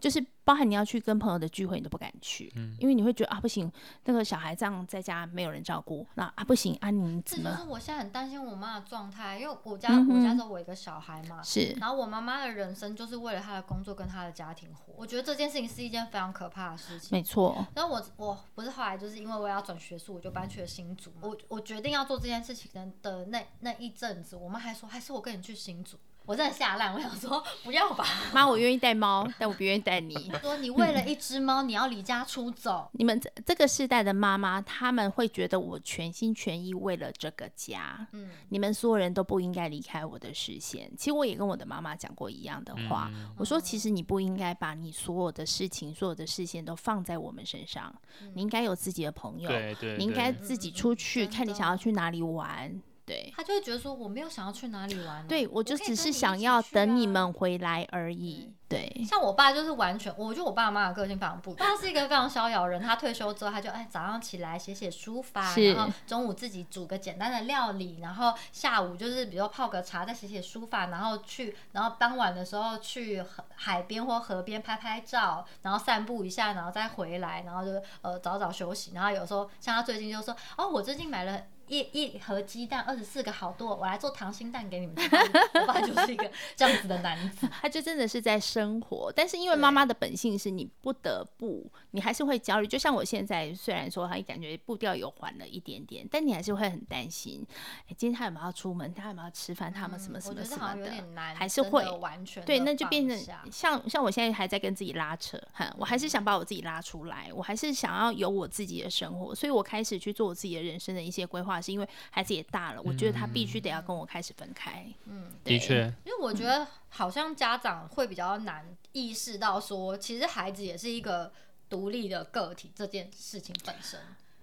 [0.01, 3.71] 就是包含你要去跟朋友的聚会，你都不敢去，嗯，因为你会觉得啊不行，
[4.05, 7.51] 那个小孩这样在家没有人照顾，那啊不行啊你怎么？
[7.51, 17.67] 这就是我现在很担心我妈的状态，因为我家、嗯、我家只有我一个小孩嘛，是，然后我妈妈的人生就是为了她的工作跟她的家庭活，我觉得这件事情是一件非常可怕的事情，没错。
[17.75, 25.99] 然后我我不是后来就是因为我要转学术，我就搬去了新竹，我我决定要做这件事情的的那那一阵子，我妈还说还是我跟你去新竹。
[26.29, 30.31] 我真的吓烂，我想说不要吧，妈，我愿意带猫，但我不愿意带你。
[30.43, 32.87] 说你为了一只猫，你要离家出走？
[32.93, 40.93] 你们这这个世代的妈妈，他们会觉得我全心全意为了这个家，嗯，你们所有人都不应该离开我的视线。
[40.99, 52.79] 其实我也跟我的妈妈讲过一样的话，嗯、我说其实你不应该把你所有的事情、所有的视线都放在我们身上，嗯、你应该有自己的朋友，对对对，你应该自己出去、嗯、看你想要去哪里玩。
[53.09, 58.53] 对，他就会觉得说我没有想要去哪里玩，对，我就只是想要等你们回来而已。
[58.69, 61.67] 对，像我爸就是完全，我觉得我爸妈的个性非常不同。
[61.67, 78.93] 他是一个非常逍遥人，他退休之后他就哎早上起来写写书法，然后中午自己煮个简单的料理，然后下午就是比如说泡个茶再写写书法，然后去，然后傍晚的时候去海边或河边拍拍照，然后散步一下，然后再回来，然后就呃早早休息。
[78.95, 81.43] 然后有时候像他最近就说哦，我最近买了。
[81.69, 85.09] 一一盒鸡蛋，二十四个好多，我来做溏心蛋给你们吃。
[85.61, 89.13] 我爸就是一个这样子的男子， 他就真的是在生活。
[89.15, 92.67] 但是因为妈妈的本性是你不得不，你还是会焦虑。
[92.67, 97.47] 就像我现在，虽然说他感觉步调有缓了一点点，但你还是会很担心。
[97.89, 98.93] 哎，今天他有没有要出门？
[98.95, 99.73] 他有没有要吃饭？
[99.73, 100.91] 他们什么什么什么的，
[101.35, 103.19] 还是会完全对，那就变成
[103.51, 111.58] 像像我现在还在跟自己拉扯，哈，我还是想把我自己拉出来，我还是想要有我自己的生活，所以我开始去做我自己的人生的一些规划。
[111.61, 114.87] 是因为孩子也大了，我觉得他必须得要跟我开始分开。
[115.07, 121.33] 嗯，的确，因为我觉得好像家长会比较难意识到说，其实孩子也是一个
[121.69, 123.99] 独立的个体，这件事情本身。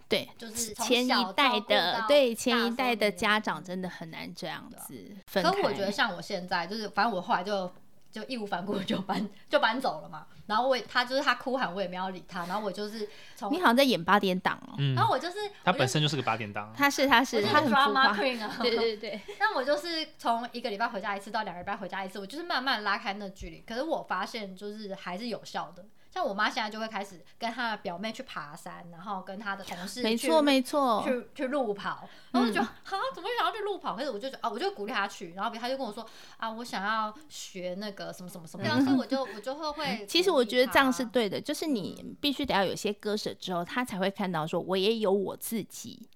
[0.08, 5.16] 对，就是前一代的，对前一代的家长真的很难这样子。
[5.32, 7.72] 可我觉得像我现在，就是反正我后来就。
[8.16, 18.14] 就义无反顾就搬就搬走了嘛，然后我他就是他哭喊，我也没有理他，然后我就是从你好像在演八点档哦，然后我就是他本身就是个八点档，他是他是他很浮夸，
[18.64, 25.86] 对对对，那我就是从一个礼拜回家一次到两个礼拜回家一次，我就是慢慢拉开那距离，可是我发现就是还是有效的。
[26.16, 33.98] 像我妈现在就会开始跟她的表妹去爬山，然后跟她的同事没错没错去去路跑，然后我就觉得啊、嗯，怎么会想要去路跑？
[33.98, 40.06] 可是我就觉得啊，我就鼓励她去，然后比她就跟我说啊，我想要学那个什么什么什么，然、嗯、后我就我就会会。
[40.08, 46.08] 其实我觉得这样是对的，就是你必须得要有些割舍之后，她才会看到说我也有我自己。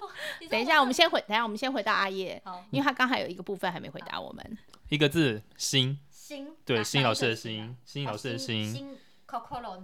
[0.00, 0.06] 哦、
[0.48, 2.40] 等一下，我们先回，等一下我们先回到阿叶，
[2.70, 8.38] 因为他刚才有一个部分还没回答我们，一个字心心，对，心老师的心，心老师的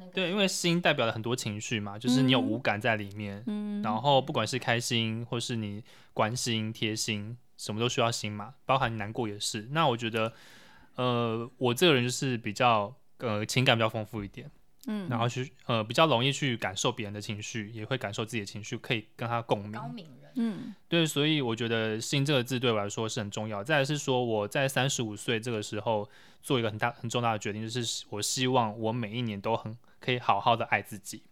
[0.01, 0.11] 心。
[0.13, 9.69] 对，因为心代表了很多情绪嘛，就是你有五感在里面，嗯，然后不管是开心或是你关心、贴心，什么都需要心嘛，包含难过也是。
[9.71, 10.33] 那我觉得，
[10.97, 14.51] 呃，我这个人就是比较呃情感比较丰富一点，
[14.87, 19.81] 嗯，然后去呃比较容易去感受别人的情绪，也会感受自己的情绪，可以跟他共鸣。
[20.35, 23.63] 嗯，对，所以我觉得“心”这个字对我来说是很重要。
[23.63, 26.09] 再来是说，我在三十五岁这个时候
[26.43, 31.23] 做一个很大很重大的决定，就是我希望我每一年都很可以好好的爱自己。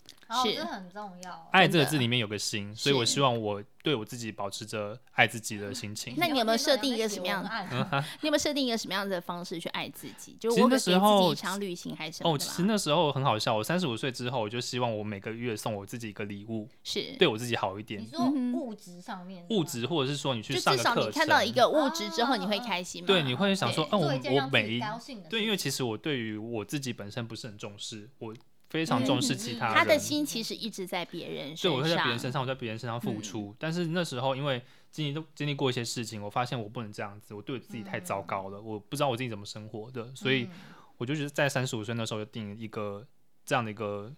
[0.45, 1.49] 是，这很重要。
[1.53, 6.15] 爱这个字里面有个心，所以我希望我对我自己保持着爱自己的心情。
[6.19, 7.51] 那你有没有设定一个什么样的？
[8.23, 10.37] 你有没有设定一个什么样的方式去爱自己？
[10.39, 10.97] 就我给自己
[11.31, 12.33] 一场旅行还是什么？
[12.33, 13.55] 哦，其实那时候很好笑。
[13.57, 18.01] 我三十五岁之后，我就希望我每个月送我自己一个礼物，是对我自己好一点。
[18.01, 23.07] 你说物质上面，物质或者是说你去上个课程，至少你看到一个物质之后，你会开心吗？
[23.07, 24.81] 对，你会想说，嗯，我我每一
[25.29, 28.35] 对，因为其实我对于我自己本身不是很重视我。
[28.73, 31.71] 非常重视其他人，他的心其实一直在别人身上。
[31.71, 33.51] 对，我会在别人身上，我在别人身上付出。
[33.51, 40.49] 嗯、但是那时候，因为经历都经历过一些事情，我发现我不能这样子，我对我自己太糟糕了，嗯、我不知道我自己怎么生活的，所以
[40.97, 43.07] 我就觉得在三十五岁那时候就定一个
[43.45, 44.11] 这样的一个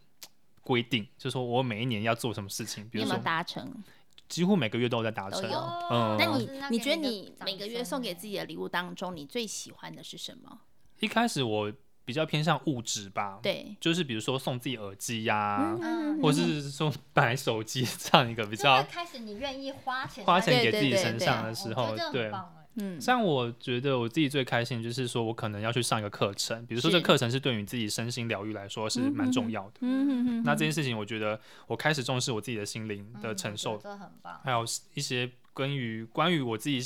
[0.63, 3.83] 规定，就是说我每一年要做什么事情，比如说达成，
[4.29, 5.51] 几乎每个月都在达成。
[5.91, 10.61] 嗯，那你你觉得你每个月送给自己的礼物当中，你最喜欢的是什么？
[11.01, 11.73] 一开始我。
[12.05, 18.83] 比较偏向物质吧，对，就是比如说送自己耳机呀、啊，嗯、或是说买手机 这样一个比较。
[18.83, 22.31] 开始你愿意花钱花钱给自己身上的时候，对，
[22.75, 30.43] 嗯，像我觉得我自己最开心就是说我可能要去上一个课程，比如说这个课程是对于自己身心疗愈来说是蛮重要的，嗯嗯嗯。
[30.45, 34.41] 那这件事情我觉得我开始重视我自己的心灵的承受，这很棒。
[34.45, 34.63] 还有
[34.93, 36.81] 一些关于关于我自己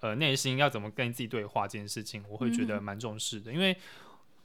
[0.00, 3.76] 呃内心要怎么跟自己对话这件事情，我会觉得蛮重视的，因为。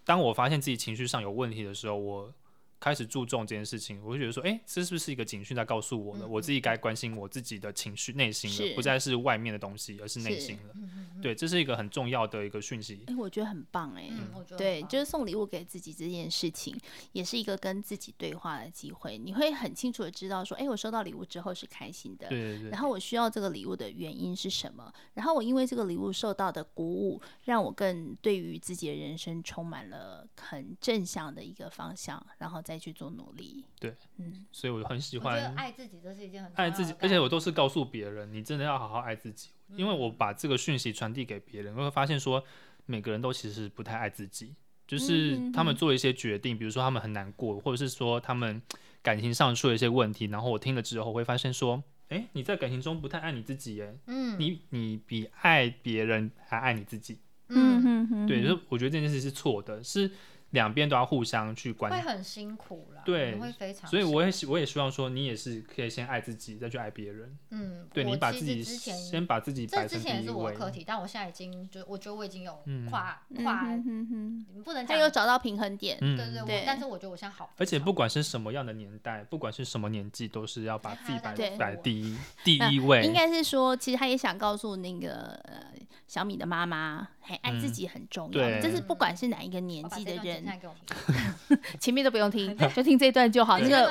[0.09, 2.33] 当我发现自己情绪上有问题的时候，我。
[2.79, 6.25] 开始注重这件事情，我就觉得说，哎、欸，这是不是一个警讯在告诉我呢？
[6.25, 10.73] 嗯、我自己该关心我自己的情绪、内心了，不再是外面的东西，而是内心了。
[11.21, 13.03] 对，这是一个很重要的一个讯息。
[13.07, 16.73] 哎、欸，我觉得很棒、欸，哎、嗯，对，就是送礼物给自己这件事情，
[17.11, 19.17] 也是一个跟自己对话的机会。
[19.17, 22.69] 你会很清楚的知道说，哎、欸，我收到礼物之后是开心的，对对对。
[22.69, 24.91] 然后我需要这个礼物的原因是什么？
[25.13, 33.65] 然后我因为这个礼物受到的鼓舞，让我更对于自己的人生充满了很正向的一个方向，然后再去做努力。
[33.79, 35.55] 对，嗯，所以我很喜欢。
[35.55, 42.43] 爱自己，这是一件很爱自己，而且我都是告诉别人，你真的要好好爱自己，嗯、因为我把这个讯息传递给别人，我会发现说，
[42.85, 44.53] 每个人都其实不太爱自己，
[44.85, 48.61] 就是他们做一些决定，比如说他们很难过，或者是说他们
[49.01, 57.17] 感情上出了一些问题，然后我听了之后会发现说，哎，你在感情中不太爱你自己，哎，嗯，你你比爱别人还爱你自己，
[57.47, 60.11] 嗯哼哼，对，就是我觉得这件事是错的，是。
[60.51, 63.03] 两边都要互相去关，会很辛苦啦。
[63.05, 63.89] 对，会非常。
[63.89, 67.37] 所以我也希我也希望说，你也是可以先爱自己，再去爱别人。
[67.51, 70.03] 嗯，对，你把自己先把自己摆成第一位。
[70.03, 75.99] 这之前也是我的课题，但我现在已经就我觉得我已经有跨跨，你不能讲有找到平衡点。
[75.99, 77.53] 对对对，但是我觉得我现在好。
[77.57, 83.03] 而且不管是什么样的年代，不管是什么年纪，都是要把自己摆摆第一第一位。
[83.03, 85.73] 应该是说，其实他也想告诉那个呃
[86.07, 88.59] 小米的妈妈，还爱自己很重要。
[88.61, 90.38] 就是不管是哪一个年纪的人。
[91.79, 93.57] 前面都不用听， 就听这一段就好。
[93.59, 93.89] 那个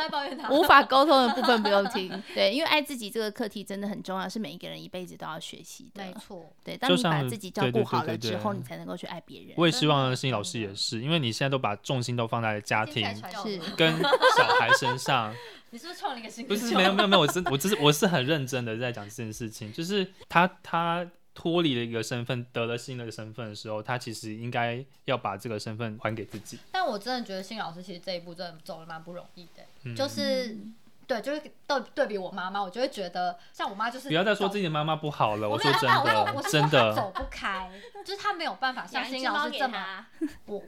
[0.51, 2.23] 无法沟通的部分不用听。
[2.35, 6.05] 对，因为爱自己这个课题真的很重要，是每一个人一辈子都要学习的。
[6.05, 9.53] 没错，对，当你把自己照顾好了之后，你才能够去爱别人。
[9.57, 13.05] 我也希望心理老师也是，因为你现在都把重心都放在家庭
[13.77, 14.01] 跟
[14.37, 15.35] 小孩身上。
[15.71, 16.47] 你是不是创了一个新？
[16.47, 21.07] 不是，没有没有没有，我真我只是我是很认真的在讲这件事情，就是他他。
[21.39, 26.59] 脱离了一个身份，得了新的身份的时候，他其实应该要把这个身份还给自己。
[26.73, 30.59] 但我真的觉得新老师其实这一步真的走的蛮不容易的，嗯、就是
[31.07, 35.49] 对，就是对对比我妈妈，我就会觉得像我妈就是不要再说自己的妈妈不好了。
[35.49, 35.89] 我，我说真
[36.43, 37.71] 的，真的走不开，
[38.05, 40.07] 就是他没有办法像新老师这么。
[40.47, 40.61] 我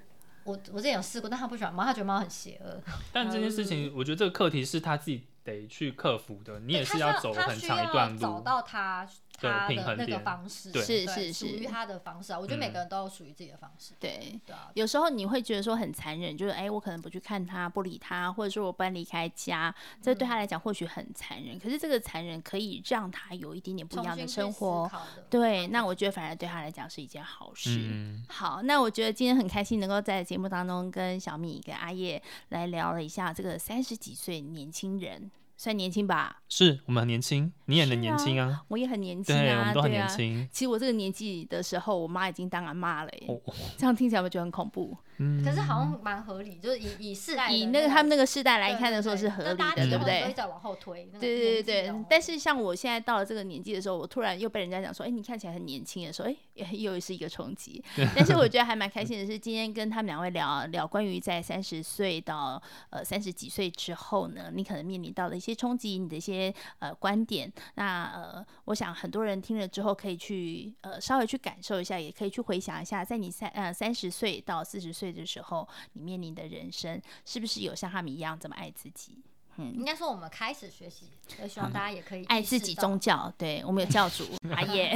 [0.45, 2.81] 我我之前有试过，但他不喜欢猫，他觉得猫很邪恶。
[3.13, 6.61] 但这件事情，我觉得这个课题是他自己得去克服的。
[6.61, 9.05] 你也是要走很长一段路，找到他。
[9.41, 13.95] 他的那个方式是是是属于他的方式啊，我觉得每个人都有属于自己的方式。
[13.99, 21.59] 对对啊，有时候你会觉得说很残忍，就是哎，我可能不去看他，不理他，或者说我搬离开家，这对他来讲或许很残忍。
[21.59, 24.91] 可是这个残忍可以让他有一点点不一样的生活。
[25.29, 28.19] 对，那我觉得反而对他来讲是一件好事。
[28.29, 35.31] 好，那我觉得今天很开心能够在节目当中跟小米跟阿叶来聊了一下这个三十几岁年轻人。
[35.61, 40.41] 算年轻吧，是我们很年轻，你也很年轻啊，啊，我也很年轻啊，对，我们都很年轻。
[40.41, 43.39] 啊、其实我这个年纪的时候，我妈已经当阿妈了耶，哦、
[43.77, 44.97] 这样听起来会觉得很恐怖。
[45.45, 50.33] 可是好像蛮合理，就是以以世代以那个他们那个世代来看的时候是合理的，对不对？
[50.33, 52.05] 再往后推，对对对对。
[52.09, 56.37] 但是像我现在到了这个年纪的时候，我突然又被人家讲说，哎，你看起来很年轻的时候，哎，
[56.73, 57.85] 又是 一个冲击。
[58.17, 67.53] 但是我觉得还蛮开心的是，今天跟他们两位聊聊关于在三十岁到呃三十几岁之后呢，你可能面临到的一些冲击，你的一些呃观点。
[67.75, 75.10] 那呃，我想很多人听了之后可以去呃稍微去感受一下，也可以去回想一下，在你三呃三十岁到四十岁。
[75.13, 79.19] 的时候，你面临的人生是不是有像他们一样这么爱自己？
[79.57, 82.73] 嗯，应该说我们开始学习，所以希望大家也可以爱自己。
[82.77, 84.95] 宗教，对我们有教主 阿耶，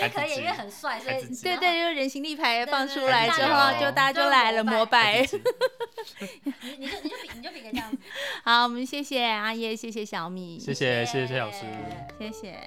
[0.00, 5.20] 也可以，因为很帅，所以对对，就人形立牌放出来之后，就大家就来了膜拜。
[6.62, 7.98] 你你就你就比你就比个这样子。
[8.42, 11.66] 好，我们谢谢阿耶，谢谢小米，谢谢谢谢谢老师，
[12.18, 12.66] 谢谢。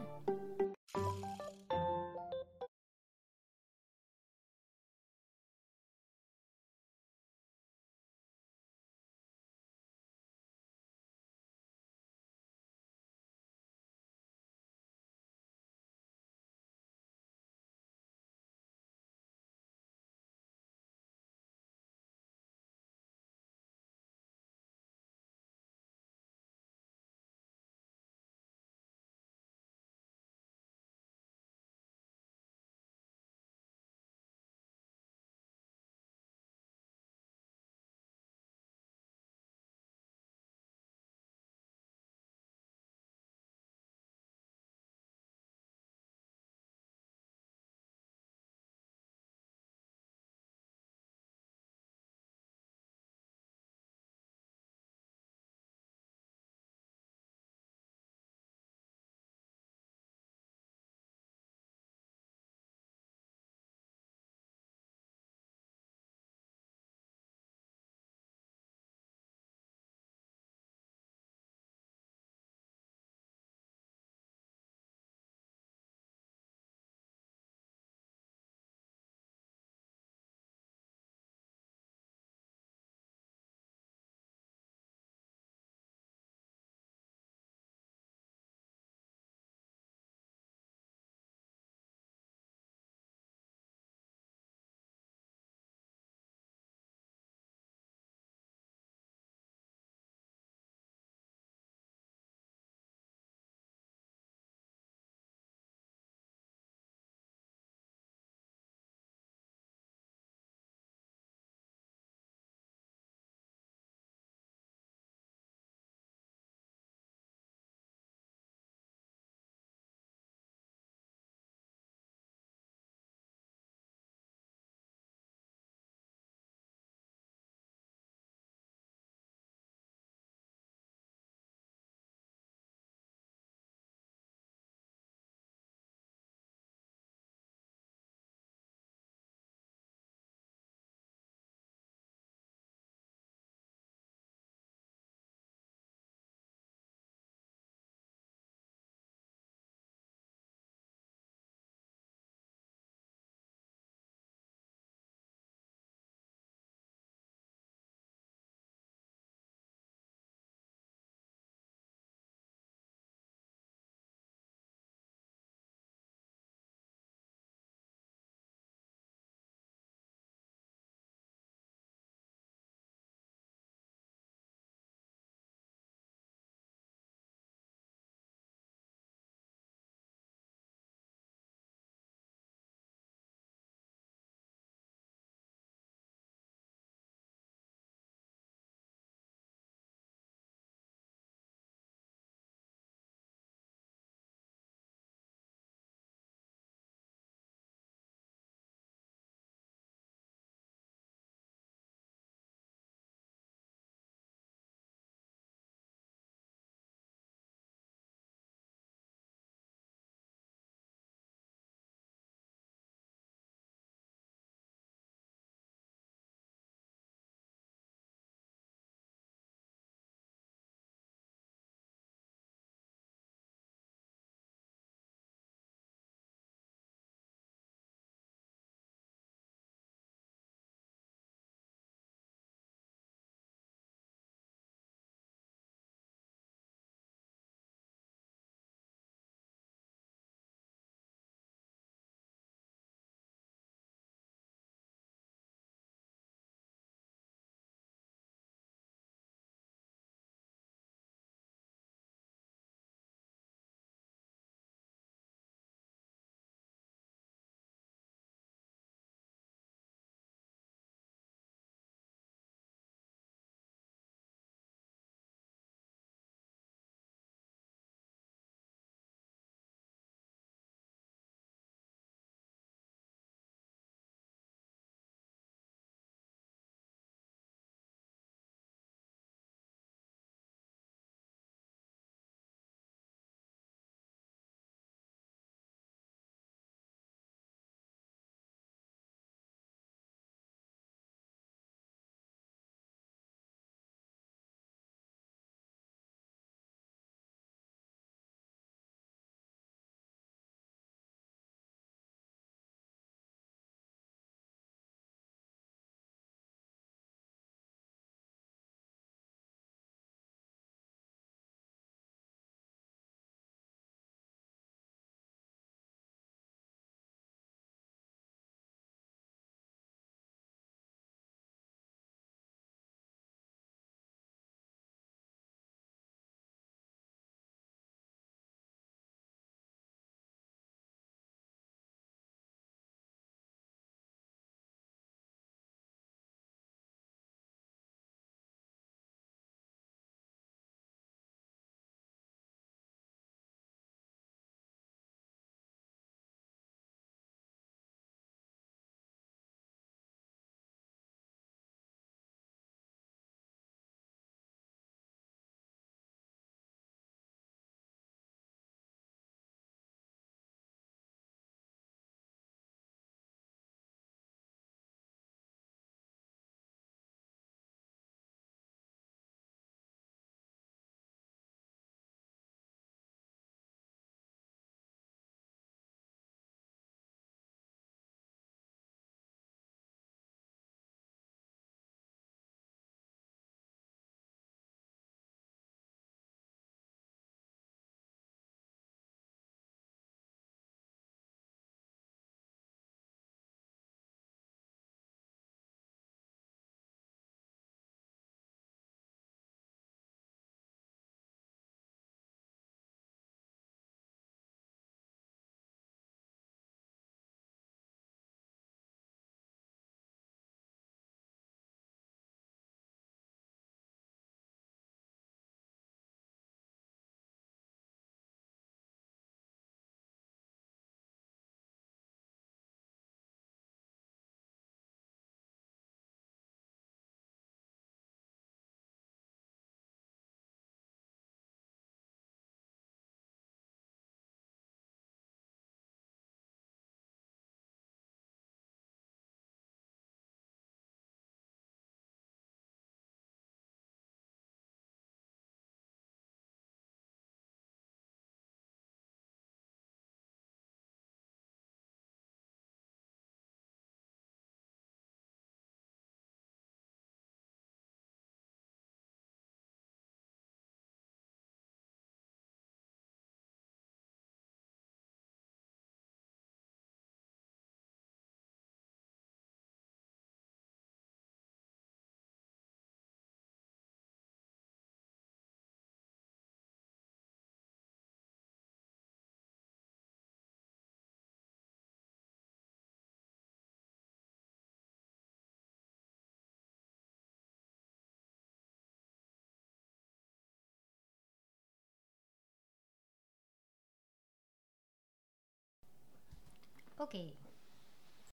[496.99, 497.33] Okay.